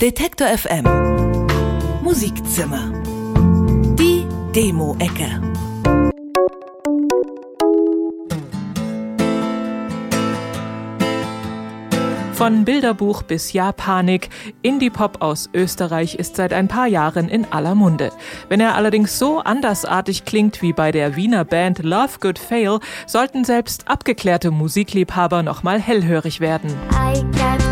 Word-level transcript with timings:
Detektor 0.00 0.46
FM 0.46 0.84
Musikzimmer 2.04 2.92
Die 3.98 4.24
Demo-Ecke 4.54 5.42
Von 12.32 12.64
Bilderbuch 12.64 13.24
bis 13.24 13.52
Japanik, 13.52 14.30
Indie-Pop 14.62 15.20
aus 15.20 15.50
Österreich 15.52 16.14
ist 16.14 16.36
seit 16.36 16.52
ein 16.52 16.68
paar 16.68 16.86
Jahren 16.86 17.28
in 17.28 17.44
aller 17.50 17.74
Munde. 17.74 18.12
Wenn 18.48 18.60
er 18.60 18.76
allerdings 18.76 19.18
so 19.18 19.40
andersartig 19.40 20.24
klingt 20.24 20.62
wie 20.62 20.72
bei 20.72 20.92
der 20.92 21.16
Wiener 21.16 21.44
Band 21.44 21.82
Love 21.82 22.20
Good 22.20 22.38
Fail, 22.38 22.78
sollten 23.08 23.44
selbst 23.44 23.88
abgeklärte 23.88 24.52
Musikliebhaber 24.52 25.42
nochmal 25.42 25.80
hellhörig 25.80 26.38
werden. 26.38 26.72
I 26.92 27.67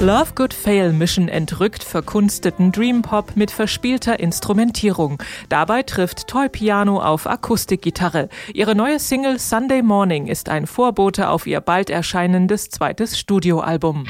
Love 0.00 0.34
Good 0.36 0.54
Fail 0.54 0.92
mischen 0.92 1.28
entrückt 1.28 1.82
verkunsteten 1.82 2.70
Dream 2.70 3.02
Pop 3.02 3.34
mit 3.34 3.50
verspielter 3.50 4.20
Instrumentierung. 4.20 5.20
Dabei 5.48 5.82
trifft 5.82 6.28
Toy 6.28 6.48
Piano 6.48 7.02
auf 7.02 7.26
Akustikgitarre. 7.26 8.28
Ihre 8.54 8.76
neue 8.76 9.00
Single 9.00 9.40
Sunday 9.40 9.82
Morning 9.82 10.28
ist 10.28 10.50
ein 10.50 10.68
Vorbote 10.68 11.28
auf 11.28 11.48
ihr 11.48 11.60
bald 11.60 11.90
erscheinendes 11.90 12.68
zweites 12.68 13.18
Studioalbum. 13.18 14.06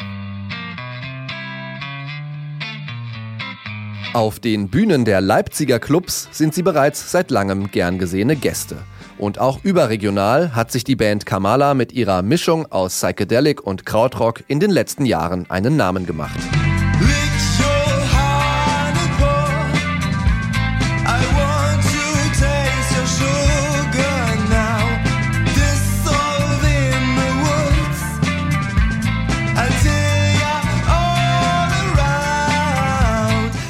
Auf 4.13 4.41
den 4.41 4.69
Bühnen 4.69 5.07
der 5.07 5.23
Leipziger 5.23 5.79
Clubs 5.79 6.29
sind 6.33 6.53
sie 6.53 6.63
bereits 6.63 7.11
seit 7.11 7.31
langem 7.31 7.71
gern 7.71 7.99
gesehene 7.99 8.37
Gäste. 8.37 8.77
Und 9.19 9.41
auch 9.41 9.59
überregional 9.65 10.55
hat 10.55 10.71
sich 10.71 10.85
die 10.85 10.97
Band 10.97 11.27
Kamala 11.27 11.75
mit 11.75 11.93
ihrer 11.93 12.23
Mischung 12.23 12.71
aus 12.71 12.95
Psychedelic 12.95 13.61
und 13.61 13.85
Krautrock 13.85 14.45
in 14.47 14.61
den 14.61 14.71
letzten 14.71 15.05
Jahren 15.05 15.51
einen 15.51 15.77
Namen 15.77 16.07
gemacht. 16.07 16.39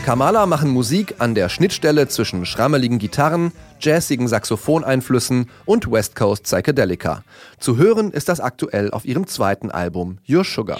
Kamala 0.08 0.46
machen 0.46 0.70
Musik 0.70 1.16
an 1.18 1.34
der 1.34 1.50
Schnittstelle 1.50 2.08
zwischen 2.08 2.46
schrammeligen 2.46 2.98
Gitarren, 2.98 3.52
jazzigen 3.78 4.26
Saxophoneinflüssen 4.26 5.50
und 5.66 5.92
West 5.92 6.16
Coast 6.16 6.44
Psychedelica. 6.44 7.24
Zu 7.58 7.76
hören 7.76 8.10
ist 8.10 8.30
das 8.30 8.40
aktuell 8.40 8.90
auf 8.90 9.04
ihrem 9.04 9.26
zweiten 9.26 9.70
Album 9.70 10.16
Your 10.26 10.44
Sugar. 10.44 10.78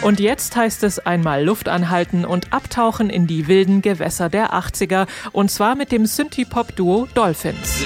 Und 0.00 0.18
jetzt 0.18 0.56
heißt 0.56 0.84
es 0.84 1.00
einmal 1.00 1.44
Luft 1.44 1.68
anhalten 1.68 2.24
und 2.24 2.54
abtauchen 2.54 3.10
in 3.10 3.26
die 3.26 3.46
wilden 3.46 3.82
Gewässer 3.82 4.30
der 4.30 4.54
80er 4.54 5.06
und 5.32 5.50
zwar 5.50 5.74
mit 5.74 5.92
dem 5.92 6.06
Synthie-Pop-Duo 6.06 7.08
Dolphins. 7.12 7.84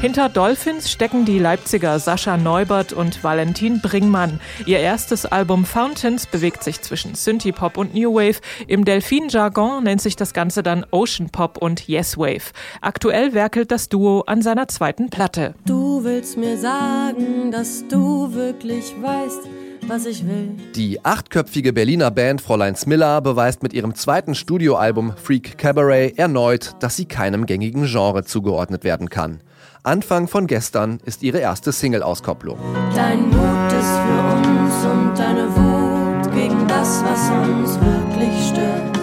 Hinter 0.00 0.30
Dolphins 0.30 0.90
stecken 0.90 1.26
die 1.26 1.38
Leipziger 1.38 1.98
Sascha 1.98 2.38
Neubert 2.38 2.94
und 2.94 3.22
Valentin 3.22 3.82
Bringmann. 3.82 4.40
Ihr 4.64 4.78
erstes 4.78 5.26
Album 5.26 5.66
Fountains 5.66 6.26
bewegt 6.26 6.64
sich 6.64 6.80
zwischen 6.80 7.14
Synthie-Pop 7.14 7.76
und 7.76 7.94
New 7.94 8.14
Wave. 8.14 8.40
Im 8.66 8.86
Delfin-Jargon 8.86 9.84
nennt 9.84 10.00
sich 10.00 10.16
das 10.16 10.32
Ganze 10.32 10.62
dann 10.62 10.86
Ocean 10.90 11.28
Pop 11.28 11.58
und 11.58 11.86
Yes 11.86 12.16
Wave. 12.16 12.52
Aktuell 12.80 13.34
werkelt 13.34 13.70
das 13.70 13.90
Duo 13.90 14.22
an 14.26 14.40
seiner 14.40 14.68
zweiten 14.68 15.10
Platte. 15.10 15.54
Du 15.66 16.02
willst 16.02 16.38
mir 16.38 16.56
sagen, 16.56 17.50
dass 17.50 17.86
du 17.86 18.32
wirklich 18.32 18.94
weißt, 19.02 19.69
was 19.86 20.06
ich 20.06 20.26
will. 20.26 20.50
Die 20.74 21.04
achtköpfige 21.04 21.72
Berliner 21.72 22.10
Band 22.10 22.40
Fräulein 22.40 22.76
Smiller 22.76 23.20
beweist 23.20 23.62
mit 23.62 23.72
ihrem 23.72 23.94
zweiten 23.94 24.34
Studioalbum 24.34 25.14
Freak 25.16 25.58
Cabaret 25.58 26.18
erneut, 26.18 26.74
dass 26.80 26.96
sie 26.96 27.06
keinem 27.06 27.46
gängigen 27.46 27.84
Genre 27.84 28.24
zugeordnet 28.24 28.84
werden 28.84 29.08
kann. 29.08 29.40
Anfang 29.82 30.28
von 30.28 30.46
gestern 30.46 30.98
ist 31.06 31.22
ihre 31.22 31.38
erste 31.38 31.72
Single-Auskopplung. 31.72 32.58
Dein 32.94 33.30
Mut 33.30 33.72
ist 33.72 33.96
für 33.96 34.22
uns 34.36 34.84
und 34.84 35.18
deine 35.18 35.48
Wut 35.56 36.32
gegen 36.34 36.68
das, 36.68 37.02
was 37.02 37.30
uns 37.30 37.80
wirklich 37.80 38.48
stört. 38.48 38.98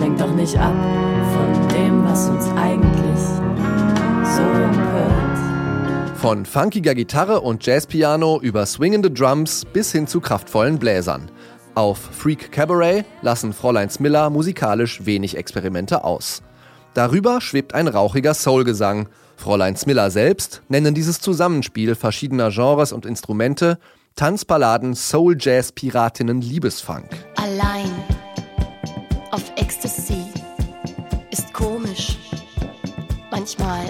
Lenk 0.00 0.16
doch 0.18 0.34
nicht 0.34 0.56
ab 0.56 0.74
von 1.34 1.68
dem, 1.68 2.04
was 2.04 2.28
uns 2.28 2.46
eigentlich 2.56 3.20
so 4.34 4.42
empört. 4.42 4.79
Von 6.20 6.44
funkiger 6.44 6.94
Gitarre 6.94 7.40
und 7.40 7.64
Jazzpiano 7.64 8.40
über 8.42 8.66
swingende 8.66 9.10
Drums 9.10 9.64
bis 9.64 9.90
hin 9.90 10.06
zu 10.06 10.20
kraftvollen 10.20 10.78
Bläsern. 10.78 11.30
Auf 11.74 11.96
Freak 11.98 12.52
Cabaret 12.52 13.06
lassen 13.22 13.54
Fräulein 13.54 13.88
Smiller 13.88 14.28
musikalisch 14.28 15.06
wenig 15.06 15.38
Experimente 15.38 16.04
aus. 16.04 16.42
Darüber 16.92 17.40
schwebt 17.40 17.72
ein 17.72 17.88
rauchiger 17.88 18.34
Soulgesang. 18.34 19.08
Fräulein 19.36 19.76
Smiller 19.76 20.10
selbst 20.10 20.60
nennen 20.68 20.94
dieses 20.94 21.22
Zusammenspiel 21.22 21.94
verschiedener 21.94 22.50
Genres 22.50 22.92
und 22.92 23.06
Instrumente 23.06 23.78
Tanzballaden, 24.14 24.94
Soul 24.94 25.38
Jazz, 25.40 25.72
Piratinnen, 25.72 26.42
Liebesfunk. 26.42 27.08
Allein 27.36 27.90
auf 29.30 29.50
Ecstasy 29.56 29.99
Manchmal 33.40 33.86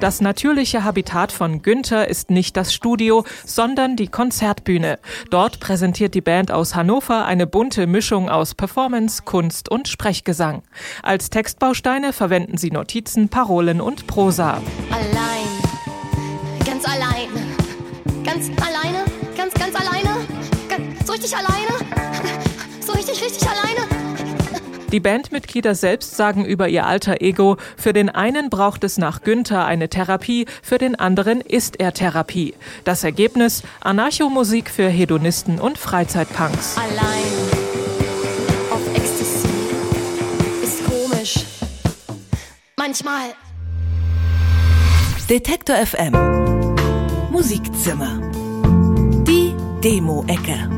das 0.00 0.20
natürliche 0.22 0.82
Habitat 0.82 1.30
von 1.30 1.60
Günther 1.60 2.08
ist 2.08 2.30
nicht 2.30 2.56
das 2.56 2.72
Studio, 2.72 3.24
sondern 3.44 3.96
die 3.96 4.06
Konzertbühne. 4.06 4.98
Dort 5.28 5.60
präsentiert 5.60 6.14
die 6.14 6.20
Band 6.20 6.52
aus 6.52 6.74
Hannover 6.74 7.26
eine 7.26 7.46
bunte 7.48 7.86
Mischung 7.86 8.30
aus 8.30 8.54
Performance, 8.54 9.24
Kunst 9.24 9.68
und 9.68 9.88
Sprechgesang. 9.88 10.62
Als 11.02 11.30
Textbausteine 11.30 12.12
verwenden 12.12 12.56
sie 12.56 12.70
Notizen, 12.70 13.28
Parolen 13.28 13.80
und 13.80 14.06
Prosa. 14.06 14.62
Allein, 14.90 15.48
ganz 16.64 16.84
allein, 16.86 17.28
ganz 18.24 18.48
alleine, 18.62 19.04
ganz, 19.36 19.52
ganz 19.52 19.74
alleine, 19.74 20.26
ganz, 20.68 21.06
so 21.06 21.12
richtig 21.12 21.36
alleine, 21.36 21.87
Die 24.92 25.00
Bandmitglieder 25.00 25.74
selbst 25.74 26.16
sagen 26.16 26.46
über 26.46 26.68
ihr 26.68 26.86
alter 26.86 27.20
Ego, 27.20 27.58
für 27.76 27.92
den 27.92 28.08
einen 28.08 28.48
braucht 28.48 28.84
es 28.84 28.96
nach 28.96 29.22
Günther 29.22 29.66
eine 29.66 29.90
Therapie, 29.90 30.46
für 30.62 30.78
den 30.78 30.94
anderen 30.94 31.42
ist 31.42 31.78
er 31.78 31.92
Therapie. 31.92 32.54
Das 32.84 33.04
Ergebnis 33.04 33.62
Anarchomusik 33.80 34.70
für 34.70 34.88
Hedonisten 34.88 35.60
und 35.60 35.76
Freizeitpunks. 35.76 36.76
Allein 36.78 37.68
auf 38.70 38.96
Ecstasy 38.96 39.48
ist 40.62 40.84
komisch. 40.86 41.44
Manchmal. 42.76 43.34
Detektor 45.28 45.76
FM 45.76 46.12
Musikzimmer. 47.30 48.18
Die 49.26 49.54
Demo-Ecke. 49.84 50.77